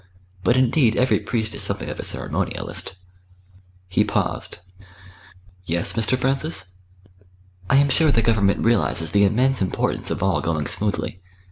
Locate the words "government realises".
8.23-9.11